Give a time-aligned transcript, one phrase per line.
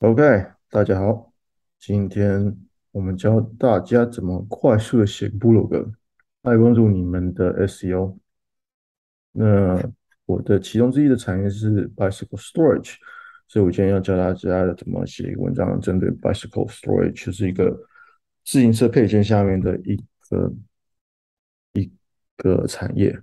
[0.00, 1.30] OK，大家好，
[1.78, 2.56] 今天
[2.90, 5.92] 我们教大家怎么快速的写部落格，
[6.40, 8.16] 来帮助你们的 SEO。
[9.32, 9.78] 那
[10.24, 12.94] 我的其中之一的产业是 Bicycle Storage，
[13.46, 17.70] 所以我今天要教大家怎么写一个文章，针对 Bicycle Storage，就是一个
[18.42, 20.54] 自行车配件下面的一个
[21.74, 21.92] 一
[22.38, 23.20] 个产业，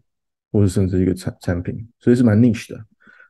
[0.52, 2.86] 或者甚至一个产产品，所以是蛮 niche 的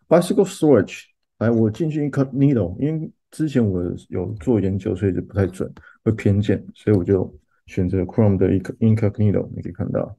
[0.10, 1.04] Bicycle Storage。
[1.38, 5.72] 来，我进去 Incognito，因为之前我有做研究，所以就不太准，
[6.04, 7.32] 会偏见，所以我就
[7.68, 9.48] 选择 Chrome 的一个 Incognito。
[9.56, 10.18] 你可以看到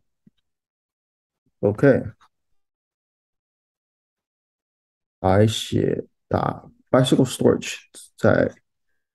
[1.59, 2.05] ，OK，
[5.19, 7.79] 来写打 Bicycle Storage
[8.17, 8.55] 在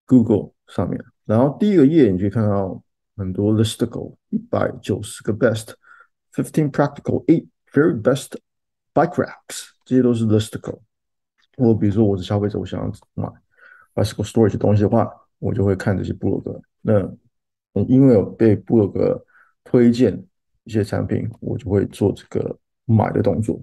[0.06, 2.84] Google 上面，然后第一个页你可以看到
[3.16, 8.38] 很多 listicle，一百九十个 best，fifteen practical，eight very best
[8.94, 10.82] bike racks，这些都是 listicle。
[11.56, 13.43] 我比如说我是消费者，我想要买。
[13.94, 16.62] Bicycle Storage 东西的话，我就会看这些部落格。
[16.82, 17.02] 那
[17.88, 19.26] 因为有被部落格
[19.64, 20.24] 推荐
[20.64, 23.60] 一些产品，我就会做这个买的动作。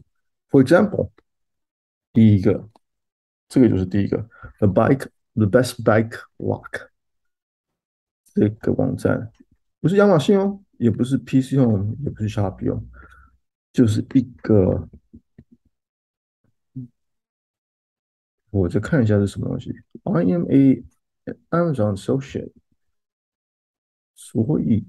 [0.51, 1.11] For example，
[2.13, 2.69] 第一个，
[3.49, 4.29] 这个就是第一个
[4.59, 6.89] ，The Bike The Best Bike Lock
[8.35, 9.31] 这个网站
[9.81, 12.83] 不是亚马逊哦，也不是 PC 哦，也不是 Shopee 哦，
[13.73, 14.89] 就是一个。
[18.51, 19.73] 我再看一下是什么东西。
[20.03, 20.83] I am a
[21.51, 22.53] Amazon associate，
[24.15, 24.85] 所以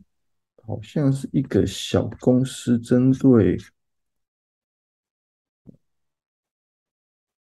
[0.64, 3.58] 好像是一个小公司针对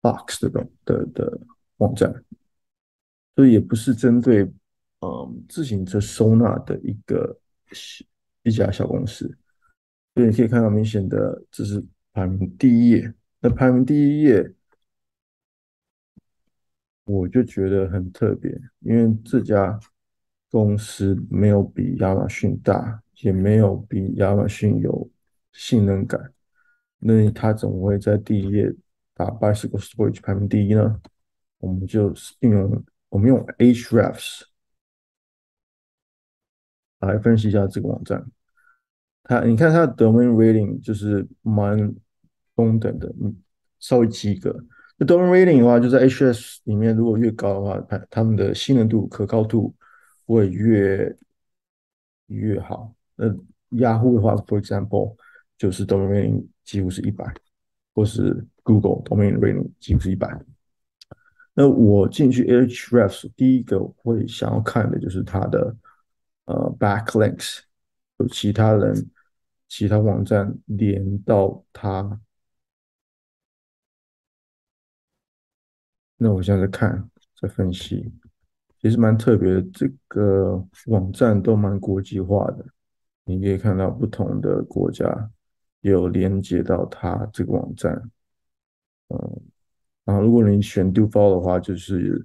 [0.03, 1.41] box 的的的
[1.79, 2.13] 网站，
[3.35, 4.43] 所以也不是针对
[5.01, 7.41] 嗯自行车收纳的一个
[7.71, 8.05] 小
[8.43, 9.27] 一家小公司。
[10.15, 13.15] 所以你可以看到明显的，这是排名第一页。
[13.41, 14.55] 那排名第一页。
[17.05, 18.51] 我就觉得很特别，
[18.81, 19.79] 因为这家
[20.51, 25.11] 公司没有比亚马逊大，也没有比亚马逊有
[25.53, 26.33] 信任感。
[26.99, 28.73] 那它怎么会在第一页
[29.15, 31.01] 打 Bicycle Storage 排名第一呢？
[31.59, 34.43] 我们就应用我们用 Ahrefs
[37.01, 38.25] 来分析一下这个网站。
[39.25, 41.77] 它你看它的 Domain Rating 就是蛮
[42.55, 43.13] 中等的，
[43.81, 44.65] 稍微及格。
[44.99, 49.75] 那 Domain rating 的话，就在 HS 里面，如果越高的话，它他们的信任度、可靠度
[50.27, 51.17] 会越
[52.27, 52.95] 越好。
[53.17, 53.27] 那
[53.71, 55.17] Yahoo 的话，for example，
[55.59, 57.25] 就是 Domain rating 几乎是一百，
[57.95, 60.29] 或是 Google Domain rating 几乎是一百。
[61.55, 65.77] 那我进去 hrefs，第一个会想要看的就是它的
[66.45, 67.61] 呃 backlinks，
[68.19, 69.11] 有其他人、
[69.69, 72.21] 其他网站连到它。
[76.23, 77.11] 那我现在在看，
[77.41, 78.09] 在分析，
[78.79, 79.63] 其实蛮特别的。
[79.73, 82.65] 这个网站都蛮国际化的，
[83.25, 85.29] 你可以看到不同的国家
[85.81, 87.93] 有连接到它这个网站。
[89.09, 89.43] 嗯，
[90.05, 92.25] 然后如果你选 Do Follow 的话，就是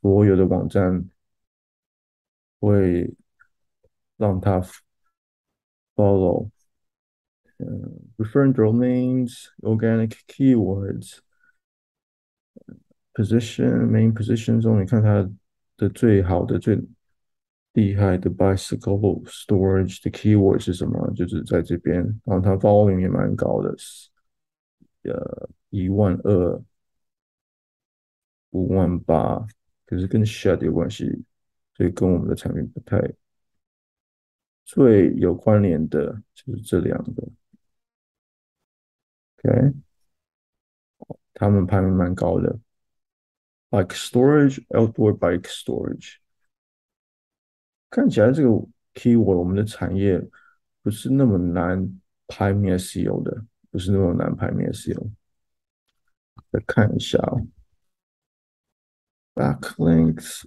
[0.00, 1.04] 所有的网站
[2.60, 3.12] 会
[4.16, 4.62] 让它
[5.96, 6.48] follow。
[7.58, 11.18] 嗯，Referring Domains, Organic Keywords。
[13.20, 15.30] Position main position 中，你看它
[15.76, 16.80] 的最好的、最
[17.74, 21.12] 厉害的 bicycle storage 的 keyword 是什么？
[21.14, 23.76] 就是在这边，然后它 volume 也蛮高的，
[25.02, 26.62] 呃，一万二、
[28.52, 29.46] 五万八，
[29.84, 31.04] 可是跟 shed 有关系，
[31.76, 32.98] 所以跟我们的产品不太
[34.64, 37.28] 最有关联的，就是这两个。
[39.44, 39.74] OK，
[41.34, 42.58] 他们排名蛮高的。
[43.69, 46.17] Bike storage, outdoor bike storage。
[47.89, 48.49] 看起来这个
[48.93, 50.21] keyword 我们的产业
[50.81, 55.11] 不是那么难排名 SEO 的，不是那么难排名 SEO。
[56.51, 57.45] 再看一下哦，
[59.33, 60.45] backlinks,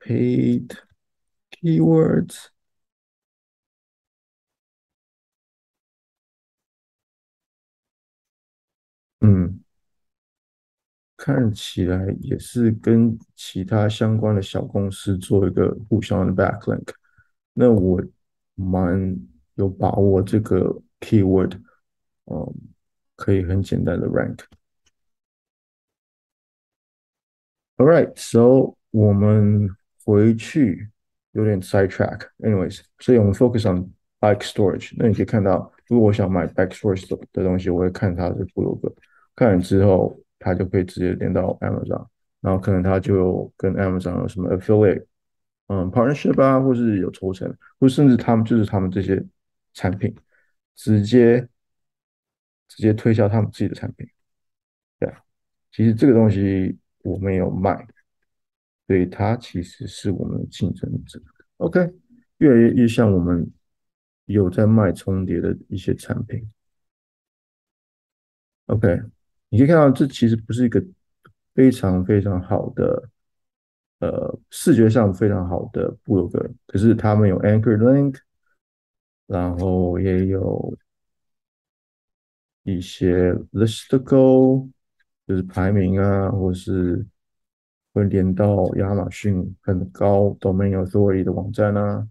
[0.00, 0.76] paid
[1.50, 2.48] keywords。
[9.20, 9.57] 嗯。
[11.21, 16.87] 看起来也是跟其他相关的小公司做一个互相的 backlink，
[17.53, 18.01] 那我
[18.55, 19.19] 蛮
[19.55, 21.59] 有把握这个 keyword，
[22.27, 22.55] 嗯，
[23.17, 24.39] 可以很简单的 rank。
[27.75, 29.69] All right, so 我们
[30.05, 30.89] 回去
[31.33, 33.91] 有点 sidetrack，anyways，所以我们 focus on
[34.21, 34.93] bike storage。
[34.97, 38.95] 那你可以看到，如果我想买 bike storage 的东西，我会看它的部落格，
[39.35, 40.17] 看完之后。
[40.39, 42.07] 它就可以直接连到 Amazon。
[42.41, 45.05] 然后可能他就跟 Amazon 有什么 affiliate，
[45.67, 49.21] 嗯，partnership 啊，或是有抽成，或甚至他们就是他们这些
[49.73, 50.15] 产品
[50.73, 51.45] 直接
[52.69, 54.07] 直接推销他们自己的产品，
[54.97, 55.21] 对啊，
[55.69, 57.85] 其实这个东西我没有卖，
[58.87, 61.21] 所以它其实是我们的竞争者。
[61.57, 61.93] OK，
[62.37, 63.45] 越来越越像我们
[64.27, 66.49] 有在卖重叠的一些产品。
[68.67, 69.01] OK，
[69.49, 70.83] 你可以看到这其实不是一个。
[71.55, 73.09] 非常非常好的，
[73.99, 78.17] 呃，视觉上非常好的部落格，可是他们有 Anchor Link，
[79.27, 80.77] 然后也有
[82.63, 84.69] 一些 Listicle，
[85.27, 87.05] 就是排名啊，或是
[87.91, 92.07] 会连到亚马逊很高 Domain Authority 的网站啊，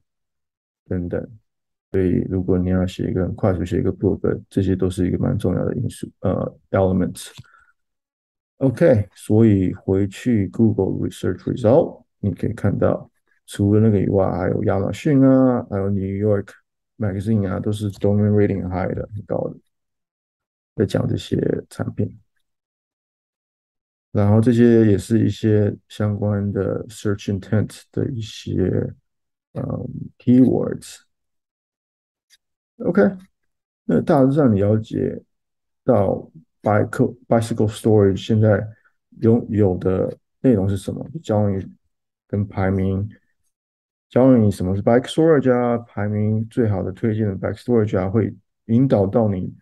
[0.87, 1.27] 等等。
[1.91, 7.31] 所以，如果你要写一个很快速写一个部落格，这些都是一个蛮重要的因素，呃，elements。
[8.59, 13.11] OK，所以回去 Google Research Result，你可以看到，
[13.47, 16.49] 除了那个以外，还有亚马逊啊，还有 New York
[16.99, 19.57] Magazine 啊，都是 Domain Rating High 的，很高的，
[20.77, 21.39] 在讲这些
[21.71, 22.19] 产品。
[24.13, 28.53] 然后这些也是一些相关的 Search Intent 的一些
[29.53, 29.89] 嗯
[30.19, 31.08] Keywords。
[32.79, 33.03] OK，
[33.85, 35.21] 那大致上你了解
[35.85, 36.31] 到。
[36.61, 38.67] Bicycle Bicycle Storage 现在
[39.21, 41.09] 拥有的内容是什么？
[41.23, 41.65] 教你
[42.27, 43.09] 跟排名，
[44.11, 48.35] 教你什么是 Bike Storage 啊，排名最好的推荐的 Bike Storage 啊，会
[48.67, 49.55] 引导到你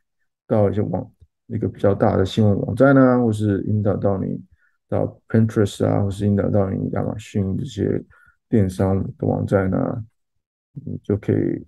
[0.46, 1.08] 到一些网
[1.48, 4.42] 一个比较大的新闻网站啊，或是引导到你
[4.88, 8.02] 到 Pinterest 啊，或是引导到你亚马逊这些
[8.48, 10.02] 电商的网站啊，
[10.72, 11.62] 你就可以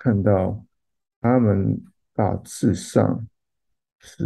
[0.00, 0.64] 看到
[1.20, 1.80] 他们
[2.12, 3.24] 大致上。
[4.02, 4.24] 是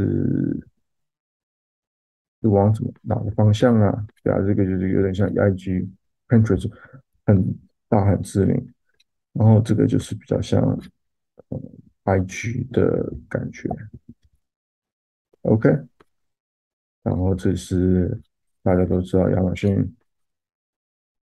[2.40, 4.06] 是往什么哪个方向啊？
[4.22, 5.90] 对啊，这个就是有点像 IG、
[6.28, 6.72] Pinterest
[7.26, 8.54] 很大很知名，
[9.32, 10.62] 然后这个就是比较像
[12.04, 13.68] IG 的感觉。
[15.42, 15.68] OK，
[17.02, 18.16] 然后这是
[18.62, 19.92] 大家都知道亚马逊，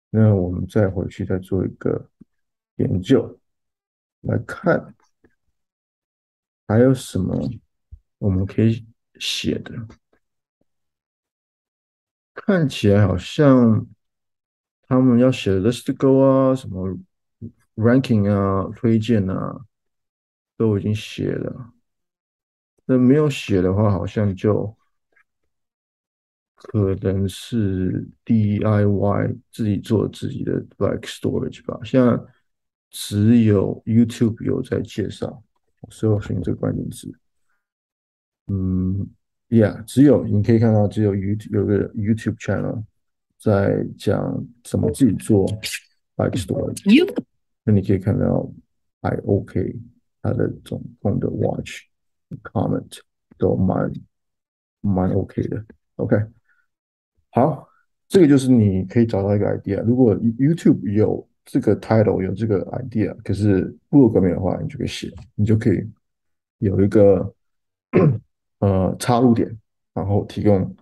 [0.09, 2.09] 那我们再回去再做一个
[2.77, 3.37] 研究
[4.21, 4.95] 来看
[6.67, 7.49] 还有什么。
[8.19, 8.83] 我们可以
[9.19, 9.71] 写的，
[12.33, 13.85] 看起来好像
[14.87, 16.97] 他们要写的 list go 啊，什么
[17.75, 19.65] ranking 啊，推荐啊，
[20.57, 21.73] 都已经写了。
[22.85, 24.75] 那没有写的话，好像就
[26.55, 31.79] 可能是 DIY 自己做自己的 bike storage 吧。
[31.83, 32.27] 像
[32.89, 35.43] 只有 YouTube 有在介绍，
[35.89, 37.11] 搜寻这个关键词。
[38.47, 39.07] 嗯
[39.49, 42.83] ，Yeah，只有你可以看到，只有 YouTube 有个 YouTube channel
[43.39, 45.45] 在讲怎么自己做
[46.15, 46.81] bike storage。
[47.63, 48.49] 那你可以看到
[49.01, 49.75] 还 OK，
[50.21, 51.81] 它的总共的 watch
[52.43, 52.99] comment
[53.37, 53.91] 都蛮
[54.81, 55.65] 蛮 OK 的。
[55.97, 56.15] OK，
[57.31, 57.67] 好，
[58.07, 59.83] 这个就是你可以找到一个 idea。
[59.83, 65.83] 如果 YouTube 有这个 title 有这个 idea，可是部落格没有的话，你就可以写，你就可以
[66.59, 67.33] 有一个。
[68.59, 69.55] 呃，插入点，
[69.93, 70.75] 然后提供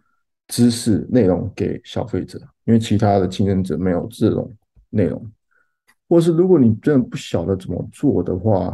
[0.47, 4.51] 知识内容给消费者，因为其他的竞争者没有这种
[4.89, 5.31] 内容，
[6.09, 8.67] 或是如果你真的不晓得怎么做的话，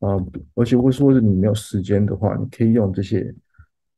[0.00, 0.16] 啊、
[0.54, 3.32] 而且或说是你没有时间的话，你可以用这些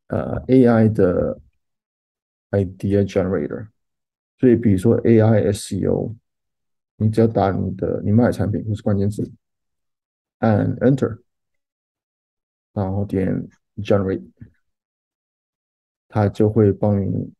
[0.09, 1.41] 呃 AI 的
[2.51, 3.69] idea generator，
[4.39, 6.15] 所以比如说 AI SEO，
[7.01, 9.29] 你只要打你的你卖产品或是关键字，
[10.39, 11.23] 按 Enter，
[12.73, 13.49] 然后点。
[13.77, 14.23] Generate，
[16.07, 17.33] 它就会帮你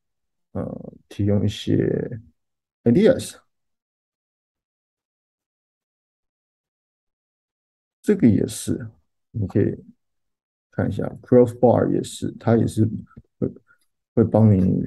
[0.53, 2.19] 呃提供一些
[2.85, 3.37] ideas。
[8.01, 8.89] 这个也是，
[9.33, 9.85] 你可以
[10.71, 12.89] 看一下 Crossbar 也是，它也是
[13.39, 13.53] 会
[14.15, 14.83] 会帮你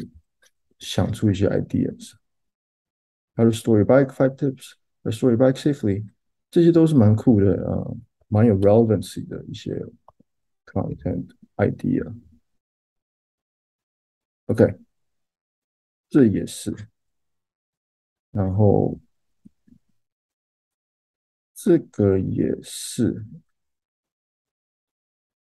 [0.79, 2.15] 想出一些 ideas。
[3.35, 6.05] How to store your bike five tips, to story bike safely，
[6.51, 7.83] 这些都是蛮酷的啊，
[8.27, 9.83] 蛮有 relevancy 的一些
[10.65, 11.27] content。
[14.47, 14.79] idea，OK，、
[16.09, 16.75] 这也是，
[18.31, 18.99] 然后
[21.53, 23.23] 这个也是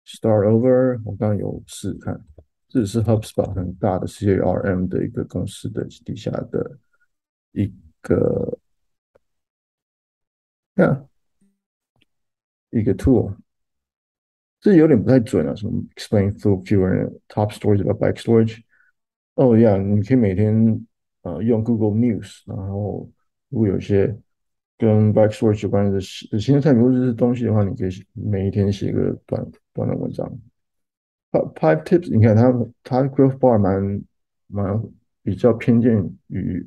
[0.06, 2.18] ，start over，我刚有试看，
[2.66, 6.78] 这是 HubSpot 很大的 CRM 的一个公司的底下的
[7.52, 8.59] 一个，
[10.75, 11.09] 看，
[12.71, 13.35] 一个 tool。
[14.61, 18.61] 这有点不太准啊，什么 explain through fewer top stories about bike storage，
[19.35, 20.87] 哦，Yeah，，你可以每天
[21.23, 23.11] 呃用 Google News，然后
[23.49, 24.14] 如果有些
[24.76, 30.30] 跟 Bike Storage 有关的新新的产品或者是东西的话，你可以每一天写一个短短的文章。
[31.33, 32.52] Pipe Tips，你看它
[32.83, 34.02] 它 Growth Bar 蛮
[34.47, 34.83] 蛮
[35.23, 36.66] 比较偏见于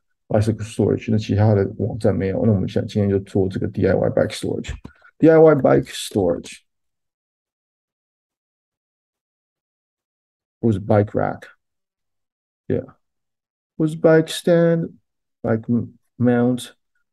[0.30, 6.60] bicycle storage，那其他的网站没有，那我们想今天就做这个 DIY bike storage，DIY bike storage
[10.60, 12.94] 或是 bike rack，yeah。
[13.78, 16.70] 或是 bike stand、bike mount，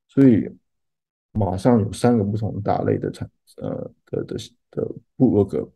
[0.07, 0.49] 所以
[1.33, 4.37] 马上有三个不同大类的产呃的的
[4.71, 5.69] 的部落格，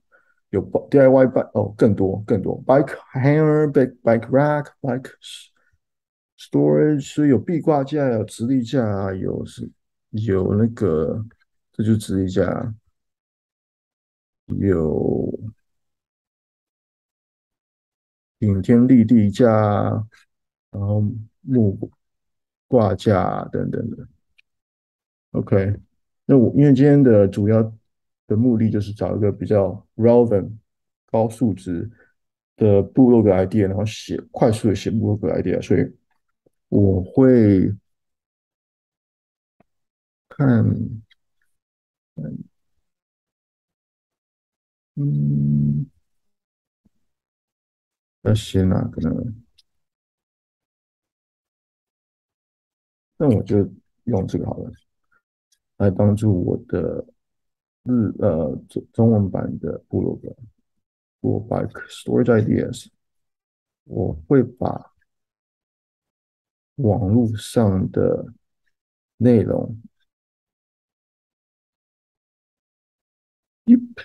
[0.50, 5.12] 有 DIY bike 哦，更多更多 bike hanger、bike bike rack、bike
[6.50, 9.70] storage，所以有壁挂架、有直立架，有是
[10.11, 11.25] 有那个
[11.72, 12.75] 这就是直立架，
[14.46, 15.32] 有
[18.38, 20.06] 顶天立地架。
[20.72, 21.04] 然后
[21.42, 21.90] 木
[22.66, 24.08] 挂架等等的
[25.32, 25.78] ，OK。
[26.25, 27.62] 那我因为今天的主要
[28.26, 30.50] 的目的就是找一个比较 relevant
[31.11, 31.90] 高素质
[32.56, 35.82] 的部落格 idea，然后写快速的写部落格 idea，所以
[36.73, 37.71] 我会
[40.26, 40.64] 看，
[44.95, 45.87] 嗯，
[48.23, 49.35] 要写哪个呢？
[53.19, 53.71] 那我就
[54.05, 54.73] 用这个好了，
[55.76, 57.07] 来帮助我的
[57.83, 60.35] 日呃中中文版的部落格。
[61.21, 62.88] 我把 storage ideas，
[63.85, 64.91] 我会把
[66.76, 68.26] 网络上的
[69.19, 69.81] 内容
[73.67, 74.05] ，Yep，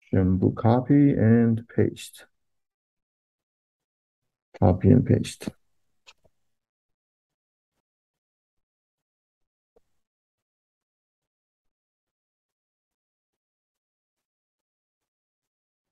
[0.00, 2.26] 全部 copy and paste，copy
[4.94, 5.48] and paste。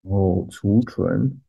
[0.01, 1.41] 然后储存，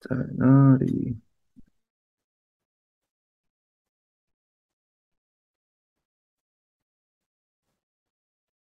[0.00, 1.18] 在哪里？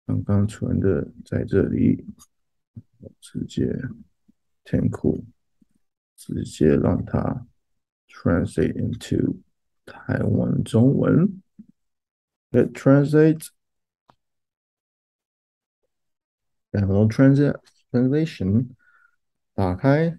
[0.08, 2.04] 刚刚存的在这里，
[3.22, 3.72] 直接
[4.64, 5.24] 填空。
[6.22, 7.48] 直接让它
[8.10, 9.38] translate into
[9.85, 11.43] 台湾中文。
[12.51, 13.49] Let translate，
[16.71, 17.59] 然后 translate
[17.91, 18.69] translation
[19.55, 20.19] 打开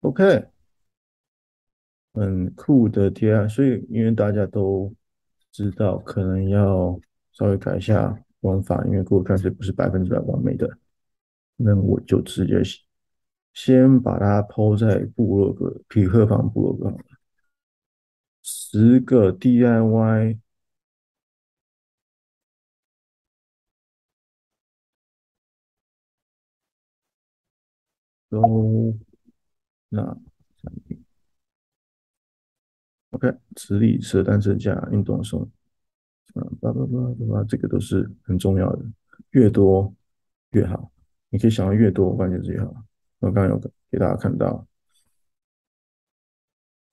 [0.00, 0.48] ，OK，
[2.14, 3.46] 很酷的贴啊！
[3.46, 4.94] 所以因为大家都
[5.52, 6.98] 知道，可能要
[7.32, 10.78] 稍微改一下玩法，因为 Google Translate 不是百分之百完美的，
[11.56, 12.62] 那我就直接。
[13.52, 17.15] 先把它抛在部落格，匹克邦部落格好了。
[18.48, 20.38] 十个 DIY
[28.28, 28.96] 都
[29.88, 30.02] 那
[30.62, 31.04] 产品
[33.10, 35.42] ，OK，直立式单车架、运动送，
[36.34, 38.84] 啊，叭叭叭叭叭，这个都是很重要的，
[39.30, 39.92] 越多
[40.50, 40.92] 越好。
[41.30, 42.66] 你可以想要越多关键字越好。
[43.18, 43.58] 我刚刚有
[43.90, 44.64] 给大家看到，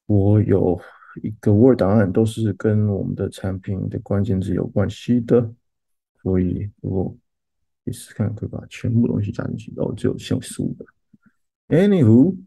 [0.08, 0.82] 我有
[1.22, 5.54] 一个 Word 档案，都是跟我们的产品的关键字有关系的，
[6.22, 7.16] 所以如果
[7.84, 10.86] 你试试看，可以把全部东西加进去，然后只有限十五个。
[11.68, 12.38] Anywho，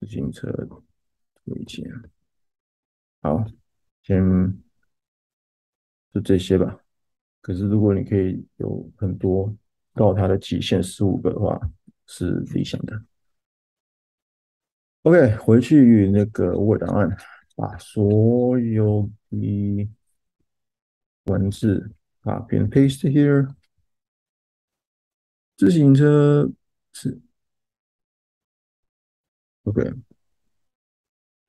[0.00, 0.50] 自行车
[1.44, 1.90] 推荐，
[3.20, 3.44] 好，
[4.02, 4.22] 先
[6.12, 6.78] 就这些吧。
[7.40, 9.56] 可是如果你可以有很多。
[9.94, 11.60] 到它的极限十五个的话
[12.06, 13.04] 是理想的。
[15.02, 17.16] OK，回去那个 Word 档案，
[17.56, 19.90] 把所有的
[21.24, 21.90] 文字
[22.20, 23.52] 啊先 paste here。
[25.56, 26.48] 自行车
[26.92, 27.20] 是
[29.64, 29.92] OK，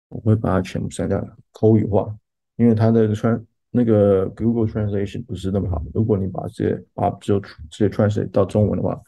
[0.10, 2.16] 我会把它全部删掉，口语化，
[2.56, 5.84] 因为它的传那个 Google Translation 不是那么好。
[5.94, 9.00] 如果你把这些把就直接 translate 到中文的话，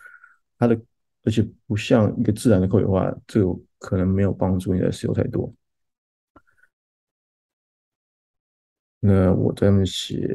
[0.60, 0.80] 它的
[1.26, 5.54] 而且不像一个自然的口语化，这个可能没有帮助你的 SEO 太多。
[9.00, 10.28] 那我在那写，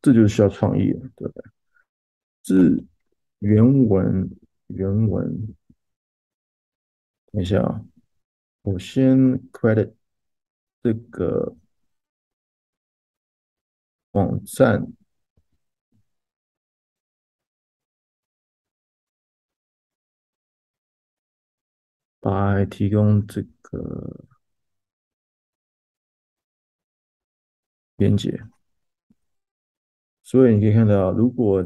[0.00, 1.44] 这就是需要创意，对不对？
[2.42, 2.84] 字
[3.38, 4.30] 原文
[4.68, 5.54] 原文，
[7.32, 7.84] 等一下啊，
[8.62, 9.16] 我先
[9.50, 9.92] credit
[10.82, 11.56] 这个
[14.12, 14.86] 网站，
[22.30, 24.24] 来提供这个。
[27.98, 28.36] 连接，
[30.24, 31.64] 所以你可以看到，如果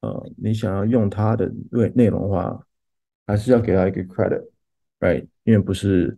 [0.00, 2.66] 呃你想要用它的内内容的话，
[3.26, 5.26] 还是要给他一个 credit，right？
[5.44, 6.16] 因为不是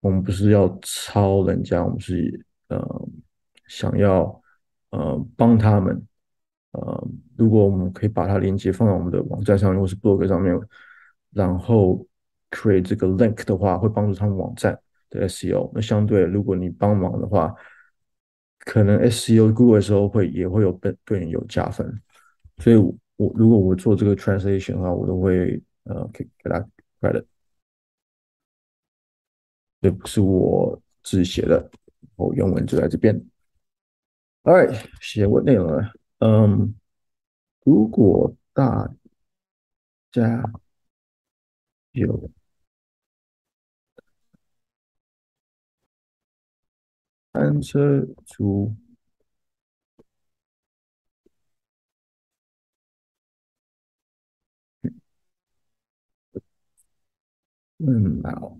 [0.00, 3.08] 我们不是要抄人家，我们是呃
[3.66, 4.42] 想要
[4.90, 6.06] 呃帮他们。
[6.72, 10.58] 呃，如果我们可以把它连接放到我们的网站上面，或是 blog 上面，
[11.32, 12.06] 然后
[12.50, 14.78] create 这个 link 的话，会帮助他们网站
[15.08, 15.70] 的 SEO。
[15.74, 17.54] 那相对，如果你帮忙的话，
[18.58, 22.00] 可能 SEO Google 的时候会也会有对对你有加分，
[22.58, 26.60] 所以我，如果我做这个 translation 的话，我都会呃给给他
[27.00, 27.24] credit，
[29.80, 31.70] 这不是我自己写的，
[32.16, 33.18] 我原文就在这边。
[34.42, 36.74] All right，写过内容了，嗯，
[37.64, 38.90] 如果大
[40.12, 40.42] 家
[41.92, 42.30] 有。
[47.32, 48.72] 单车族
[57.78, 58.58] 嗯，好，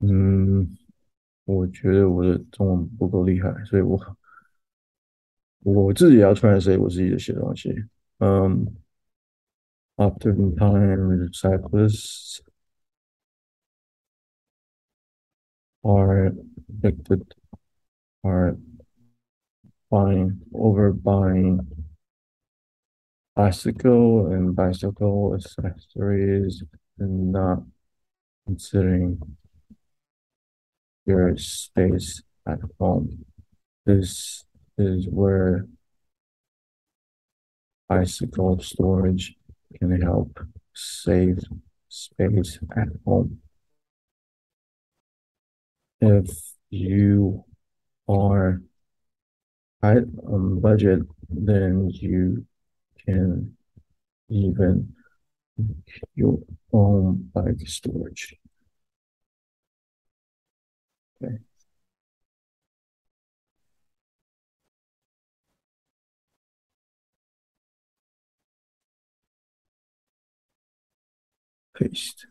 [0.00, 0.66] 嗯，
[1.44, 3.98] 我觉得我的中文不够厉害，所以我。
[5.63, 7.73] 我自己也要 translate 我自己的写东西。
[8.19, 8.65] 嗯、
[9.97, 12.41] um,，oftentimes cyclists
[15.81, 16.33] are
[16.69, 17.23] addicted
[18.23, 18.57] are
[19.89, 21.59] buying over buying
[23.35, 26.63] bicycle and bicycle accessories
[26.97, 27.63] and not
[28.45, 29.19] considering
[31.05, 33.25] your space at home.
[33.85, 34.43] This
[34.80, 35.66] is where
[37.88, 39.34] bicycle storage
[39.78, 40.38] can help
[40.74, 41.38] save
[41.88, 43.38] space at home.
[46.00, 46.30] If
[46.70, 47.44] you
[48.08, 48.62] are
[49.82, 52.46] tight on budget, then you
[53.04, 53.56] can
[54.28, 54.94] even
[55.58, 56.38] make your
[56.72, 58.36] own bike storage.
[61.22, 61.49] Okay.
[71.80, 72.28] paste。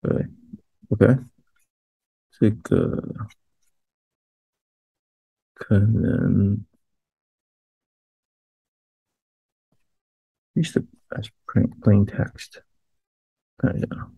[0.00, 0.28] 对
[0.90, 1.18] ，OK，
[2.30, 3.26] 这个
[5.54, 6.64] 可能
[10.52, 10.82] use the
[11.16, 12.62] as plain plain text，
[13.56, 14.12] 看一下，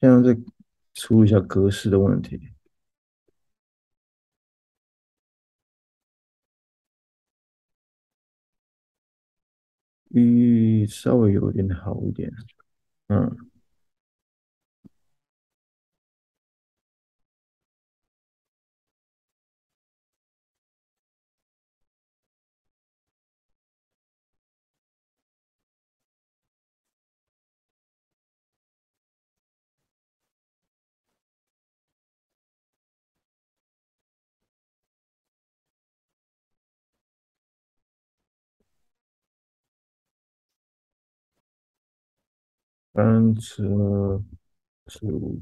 [0.00, 0.40] 现在在
[0.94, 2.54] 出一下格式的问题。
[10.14, 12.30] 嗯，稍微有点好一点，
[13.08, 13.51] 嗯。
[42.94, 44.22] 单车
[44.86, 45.40] 族。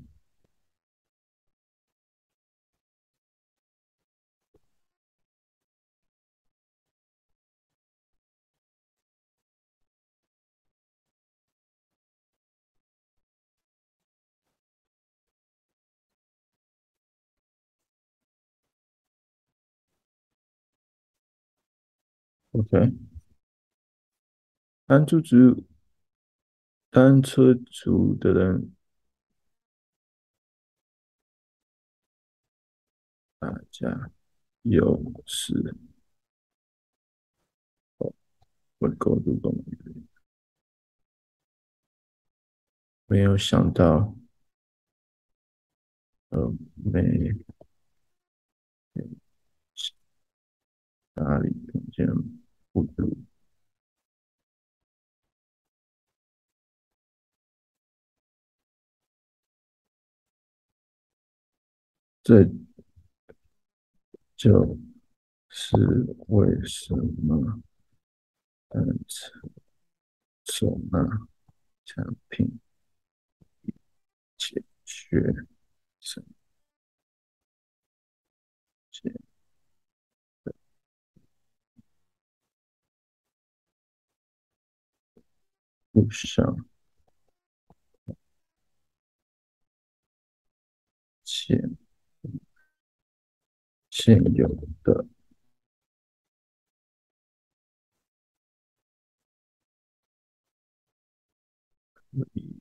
[22.52, 22.92] OK，
[24.86, 25.69] 单车族。
[26.90, 28.74] 单车族的人，
[33.38, 34.10] 大家
[34.62, 35.76] 有事。
[37.98, 38.12] 哦，
[38.78, 39.54] 我的狗主动
[43.06, 44.16] 没有想到，
[46.30, 47.02] 呃，没
[51.14, 52.06] 哪里听见
[52.72, 53.16] 不足。
[62.30, 62.48] 这
[64.36, 64.78] 就
[65.48, 65.76] 是
[66.28, 67.60] 为什么
[68.68, 69.32] 单车
[70.44, 71.00] 手拿
[71.84, 72.60] 产品
[74.36, 75.34] 解决
[75.98, 76.24] 省
[78.92, 79.12] 钱
[80.44, 80.54] 的
[85.92, 86.56] 不想
[91.24, 91.79] 钱。
[94.02, 94.48] 现有
[94.82, 95.06] 的
[102.04, 102.60] 可以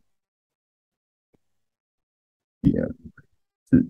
[2.61, 2.83] 点
[3.65, 3.81] 自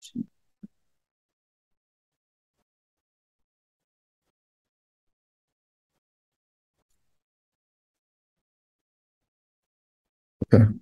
[0.00, 0.26] 己
[10.40, 10.81] ，OK。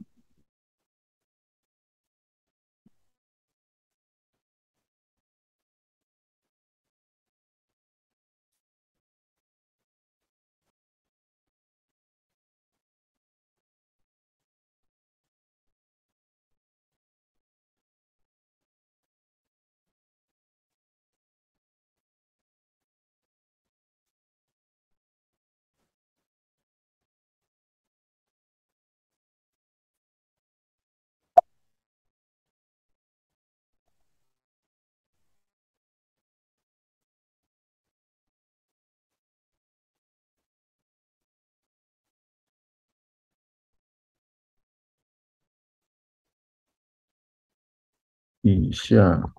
[48.42, 49.35] 以下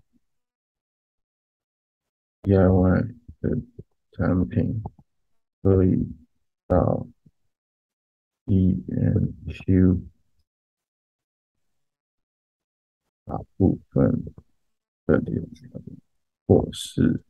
[2.43, 3.61] DIY 的
[4.11, 4.83] 产品
[5.63, 6.07] 可以
[6.67, 7.07] 到
[8.45, 10.03] EMQ
[13.25, 14.23] 大部分
[15.07, 15.81] 的流程，
[16.45, 17.23] 或是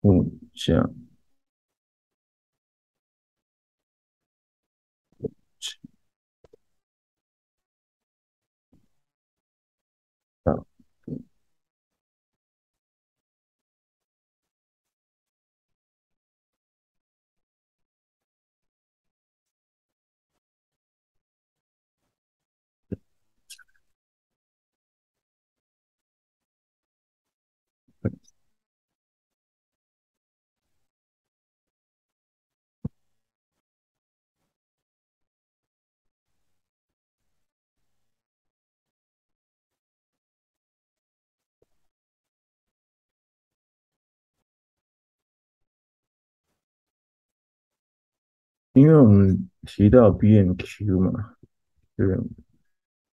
[0.00, 1.07] 木匠。
[48.78, 51.36] 因为我们提到 B N Q 嘛，
[51.96, 52.20] 就是，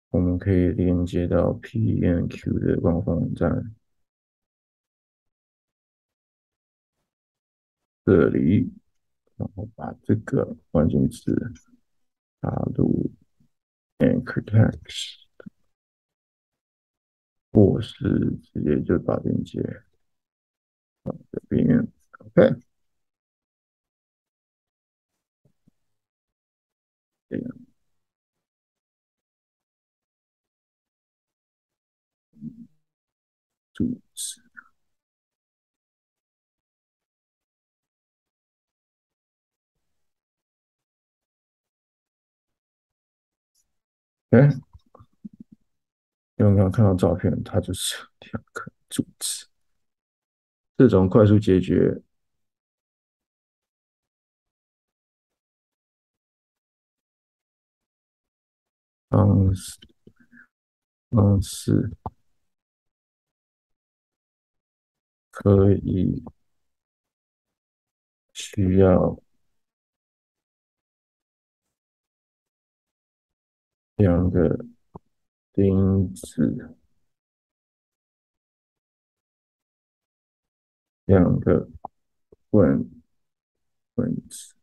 [0.10, 3.74] 我们可以连接到 B&Q 的官方网站
[8.04, 8.74] 这里，
[9.38, 11.34] 然后把这个关键词
[12.42, 13.12] 打入
[14.00, 15.26] Anchor Text，
[17.52, 19.62] 或是直接就把链接
[21.04, 22.71] 到这边，OK。
[27.32, 27.48] 这样，
[33.74, 34.42] 主词。
[44.32, 44.50] 哎，
[46.36, 47.32] 有没有看到照片？
[47.44, 49.46] 它就是两个主词。
[50.78, 52.02] 这种快速解决。
[59.12, 59.78] 方式
[61.10, 61.92] 方式
[65.30, 66.24] 可以
[68.32, 69.22] 需要。
[73.98, 74.66] 两个
[75.54, 76.76] 钉子，
[81.06, 81.70] 两个
[82.50, 83.04] 棍
[83.94, 84.61] 棍子。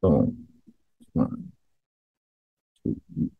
[0.00, 0.34] 动
[1.12, 1.28] 漫
[2.82, 3.30] 主义。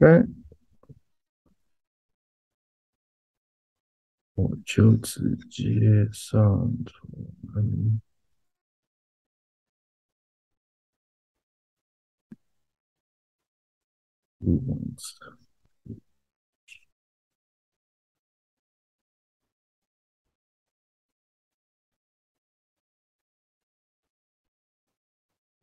[0.00, 0.26] OK，
[4.34, 8.00] 我就直接上传。
[14.38, 14.62] 录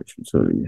[0.03, 0.65] 去这里。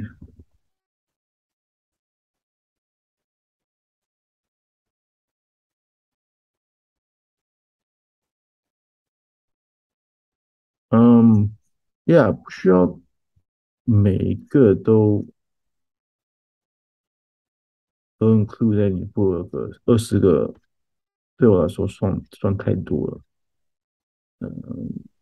[10.89, 11.55] 嗯
[12.05, 12.99] ，Yeah，不需要
[13.85, 15.25] 每一个都
[18.17, 20.53] 都 include 在你部落格，二十个
[21.37, 23.21] 对我来说算算太多了。
[24.39, 25.12] 嗯。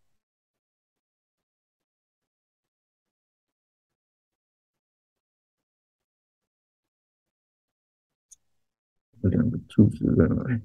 [9.21, 10.61] 这两个柱子在哪里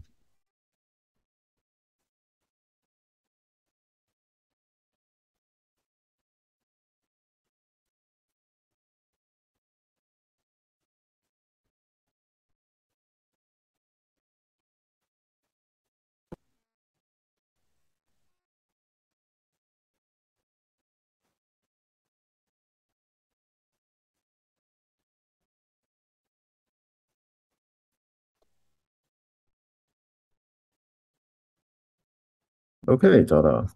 [32.87, 33.66] ？OK，找到了。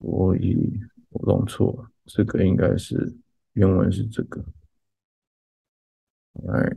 [0.00, 3.16] 所以我弄错了，这个应该是
[3.54, 4.44] 原文是这个。
[6.34, 6.70] 来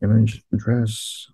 [0.00, 1.28] ，image address。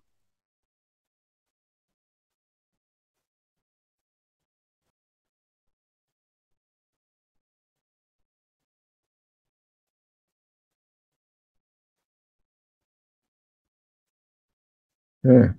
[15.23, 15.55] 嗯，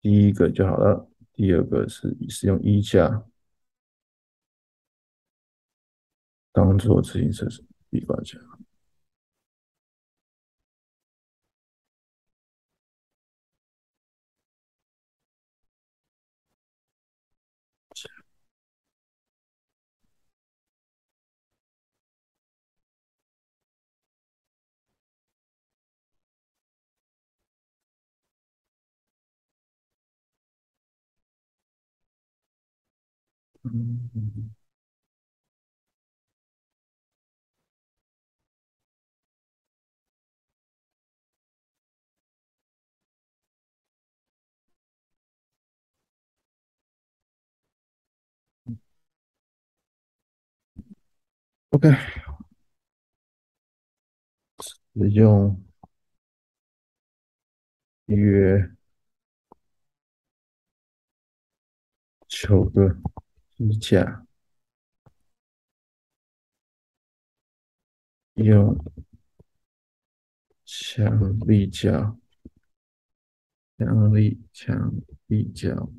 [0.00, 1.08] 第一个就好了。
[1.32, 3.24] 第二个是使用衣架
[6.50, 8.38] 当做自行车是壁挂架。
[33.72, 34.50] 嗯
[51.70, 52.16] ，OK，
[54.94, 55.56] 使用
[58.08, 58.76] 约
[62.28, 62.96] 九个。
[63.58, 64.26] 衣架，
[68.34, 68.78] 用
[70.64, 72.18] 强力胶，
[73.78, 74.92] 强力强
[75.26, 75.90] 力胶。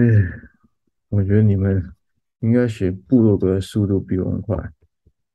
[0.00, 0.06] 哎，
[1.10, 1.94] 我觉得你们
[2.38, 4.56] 应该写部落格的速度比我们快，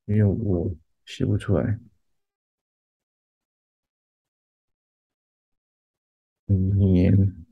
[0.05, 0.75] 因为我
[1.05, 1.79] 写不出来。
[6.47, 7.45] 粘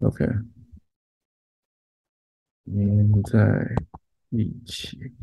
[0.00, 0.26] ，OK，
[2.66, 3.74] 粘在
[4.28, 5.14] 一起，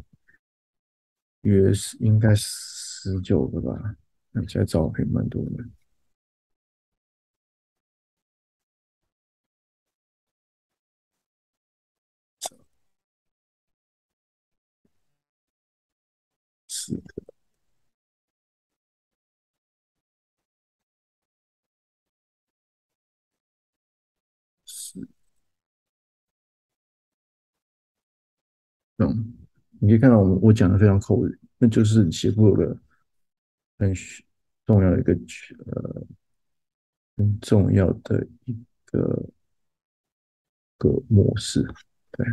[1.42, 3.96] 约是应该十九个吧？
[4.34, 5.64] 看起来照片蛮多的。
[16.90, 17.24] 四个，
[24.66, 25.08] 四，
[28.98, 29.34] 嗯，
[29.80, 32.76] 你可以看到我我讲的非常口语，那就是写作的
[33.78, 33.94] 很
[34.66, 36.08] 重要的一个呃
[37.18, 39.30] 很重要的一个
[40.80, 41.62] 个模式，
[42.12, 42.26] 对。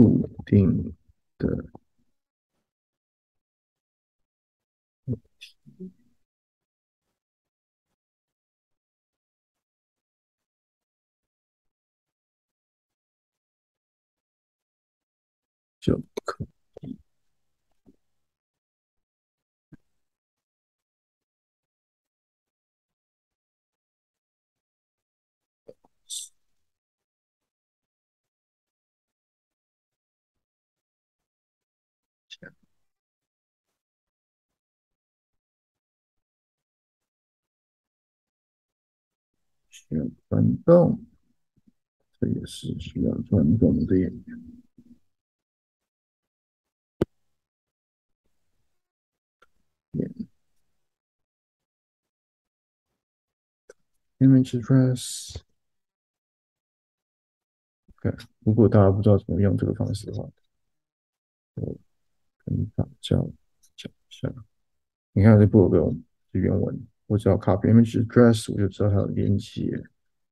[0.00, 0.94] 固定
[1.36, 1.70] 的。
[15.80, 16.46] 就可
[39.68, 41.04] 需要转动，
[42.20, 43.96] 这也是需要转动的。
[54.18, 55.34] Image address。
[57.96, 60.30] OK，如果大家不知道怎么用这个方式的话，
[61.54, 61.74] 我
[62.50, 64.28] 跟大家讲一下。
[65.12, 65.96] 你看这部落格
[66.32, 69.70] 是原文，我只要 copy image dress，我就知道它有连接，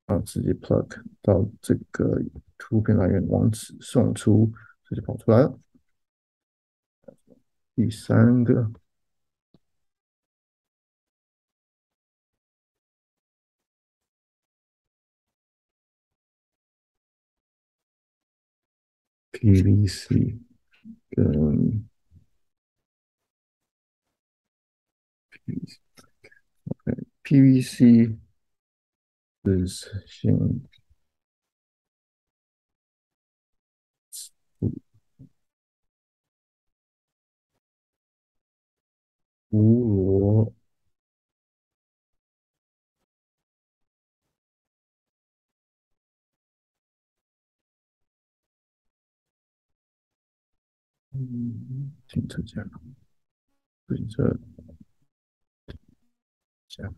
[0.06, 2.20] 然后直接 plug 到这个
[2.58, 4.52] 图片来源网址，送出，
[4.84, 5.58] 这就跑出来了。
[7.74, 8.70] 第三个。
[19.30, 20.36] PVC
[21.10, 21.87] 跟
[25.48, 28.18] PVC，OK，PVC
[29.66, 30.32] 是先
[39.50, 40.52] 无螺。
[51.12, 52.62] 嗯，停车架，
[53.88, 54.22] 停车
[56.78, 56.88] 架，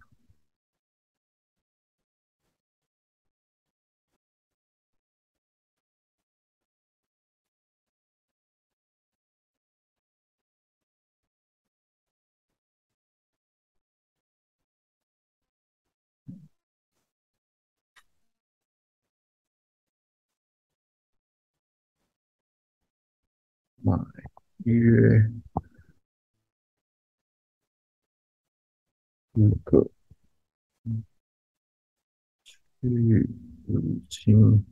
[23.83, 23.95] 买
[24.65, 25.31] 约
[29.41, 29.91] 一个
[32.45, 33.27] 区域
[33.67, 34.65] 已经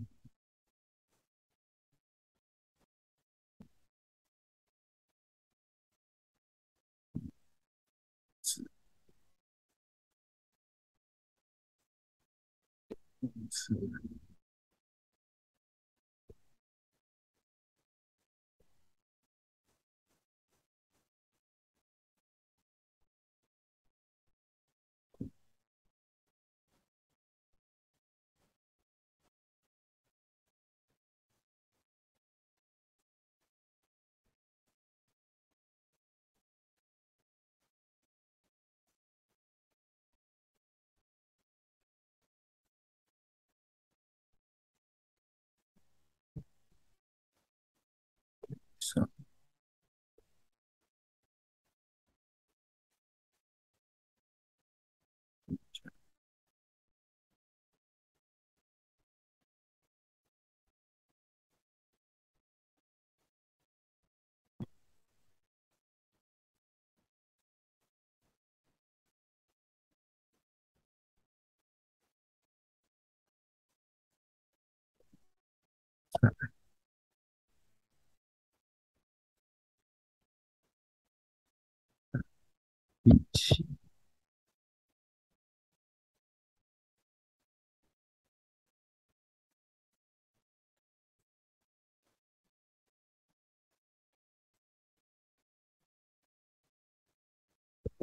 [83.05, 83.67] 一起，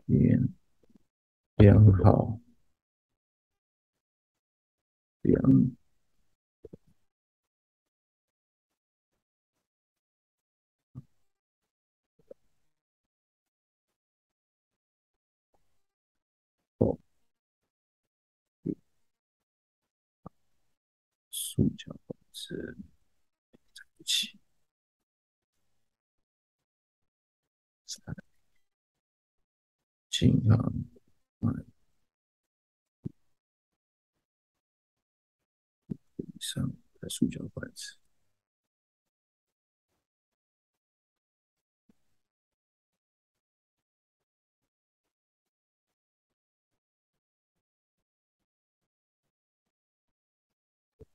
[0.07, 0.53] 点，
[1.57, 2.39] 良好，
[5.21, 5.84] 点。
[21.55, 22.77] 塑胶管子
[23.73, 24.37] 在一起，
[27.85, 28.13] 三，
[30.09, 30.73] 经常
[31.39, 31.49] 买
[36.17, 37.95] 以上的塑胶管子。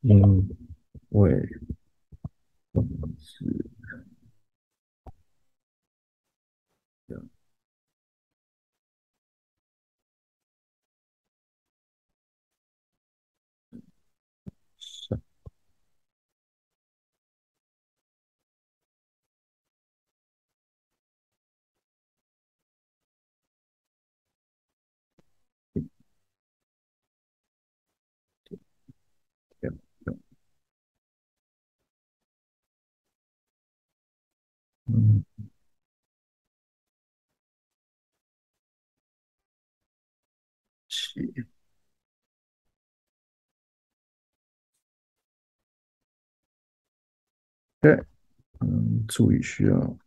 [0.03, 0.49] 因
[1.11, 1.31] 为
[3.19, 3.71] 是
[7.07, 7.29] 这样，
[14.79, 15.21] 是
[35.39, 35.51] 嗯，
[40.89, 41.47] 七，
[47.81, 47.93] 对，
[48.61, 49.99] 嗯，注意需要。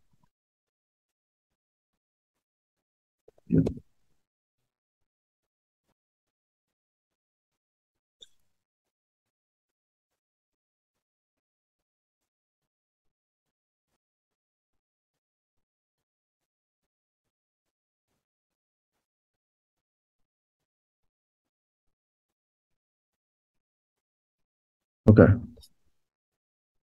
[25.04, 25.22] ，OK，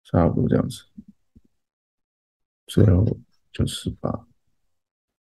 [0.04, 0.86] 差不多这样子。
[2.68, 3.20] 最后
[3.52, 4.28] 就是把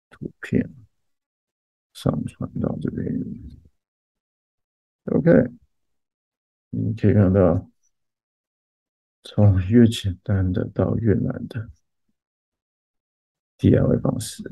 [0.09, 0.73] 图片
[1.93, 3.07] 上传到这边。
[5.05, 5.31] OK，
[6.71, 7.69] 你可以看到，
[9.23, 11.69] 从越简单的到越难的
[13.59, 14.43] DIY 方式。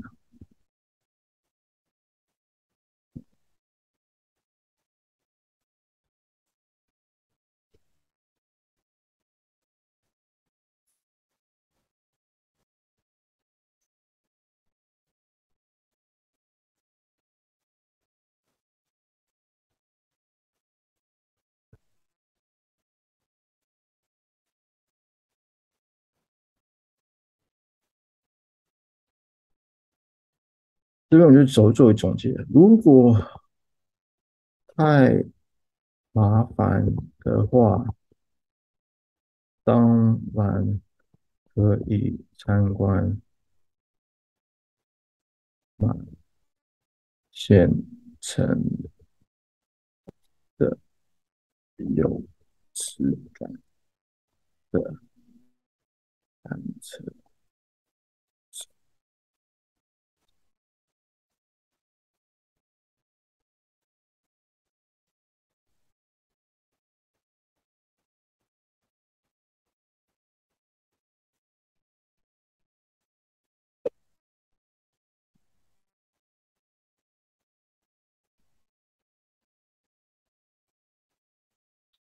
[31.14, 32.32] 这边我就走作为总结。
[32.50, 33.16] 如果
[34.76, 35.24] 太
[36.12, 36.84] 麻烦
[37.20, 37.86] 的话，
[39.64, 40.82] 当然
[41.54, 43.22] 可以参观
[45.76, 45.88] 买
[47.30, 47.70] 现
[48.20, 48.60] 成
[50.58, 50.76] 的
[51.78, 52.24] 有
[52.74, 53.62] 质感
[54.72, 54.96] 的
[56.42, 57.23] 单车。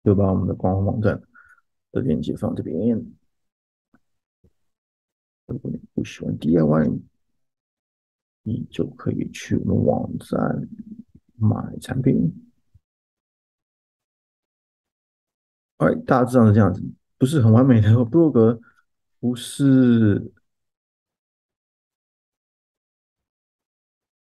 [0.06, 1.20] 就把我们的官方网站
[1.90, 2.96] 的链接放这边。
[5.46, 7.00] 如果你不喜欢 DIY，
[8.42, 10.68] 你就可以去我们网站
[11.34, 12.32] 买产品。
[15.78, 16.80] 哎，大致上是这样子，
[17.18, 18.60] 不是很完美的布洛格，
[19.18, 20.32] 不是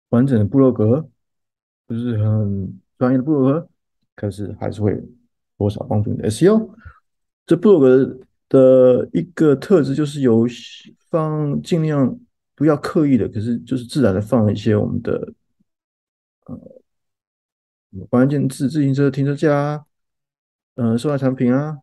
[0.08, 1.08] 完整的布洛格，
[1.86, 3.70] 不是很专业的布洛格，
[4.16, 5.00] 可是还是会。
[5.60, 6.70] 多少帮助你的 SEO？
[7.44, 10.46] 这部落格的一个特质就是有
[11.10, 12.18] 放尽量
[12.54, 15.34] 不要刻意的，可是就是自然的放一些我们的
[16.46, 16.58] 呃
[18.08, 19.84] 关键字：自行车停车架，
[20.76, 21.76] 嗯、呃，售卖产品啊，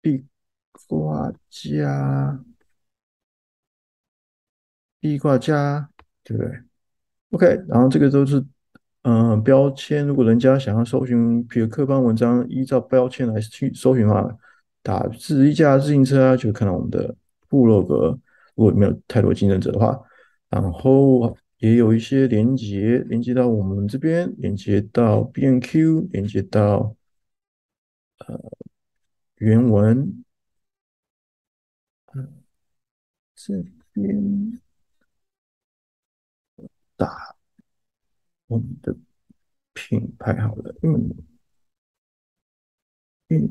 [0.00, 0.24] 壁
[0.88, 2.44] 挂架，
[4.98, 5.88] 壁挂架，
[6.24, 6.52] 对不对
[7.30, 8.44] ？OK，然后这个都是。
[9.04, 14.38] 嗯，标签，如果人家想要搜寻，比如客观文章，依照标签来去搜寻的话，
[14.82, 17.14] 打自一架自行车啊，就看到我们的
[17.48, 18.18] 部落格。
[18.54, 20.00] 如果没有太多竞争者的话，
[20.48, 26.96] 然后也有一些连接，连接到我们这边，连接到 B N Q，连接到
[28.26, 28.40] 呃
[29.36, 30.24] 原文，
[33.34, 34.60] 这边
[36.96, 37.33] 打。
[38.54, 38.96] 我们的
[39.72, 41.10] 品牌好了，嗯
[43.28, 43.48] 嗯。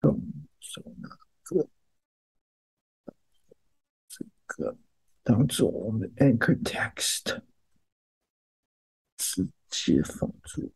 [0.00, 0.18] 动
[0.60, 1.08] 手哪
[1.42, 1.68] 个？
[4.08, 4.78] 这个
[5.22, 7.42] 当做我们的 anchor text，
[9.18, 10.72] 直接放入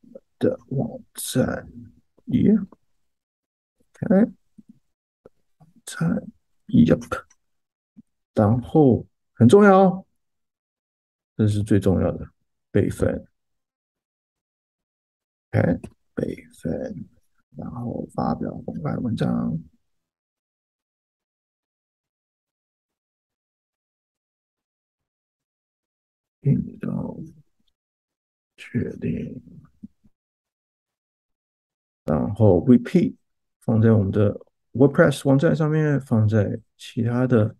[0.00, 1.70] 我们的网站。
[2.26, 2.52] 耶
[3.78, 4.32] ，OK，
[5.58, 6.26] 网站
[6.68, 7.26] ，Yep，
[8.32, 10.06] 然后很重要，
[11.36, 12.32] 这是最重要的
[12.76, 13.26] 备份。
[15.50, 15.80] OK，
[16.14, 17.08] 备份。
[17.56, 19.58] 然后发表公开文章，
[26.40, 27.24] 运动
[28.58, 29.40] 确定，
[32.04, 33.16] 然后 repeat
[33.62, 34.38] 放在我们的
[34.72, 37.56] WordPress 网站上面，放在其他的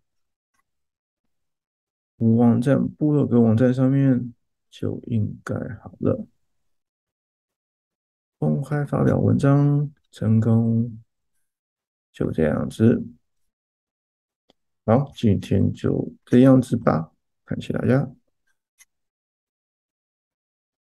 [2.18, 4.34] 网站、部落格网站上面，
[4.78, 6.26] 就应该好了。
[8.36, 11.02] 公开发表文章成功，
[12.12, 13.02] 就这样子。
[14.84, 17.10] 好，今天就这样子吧，
[17.46, 18.06] 感谢大家。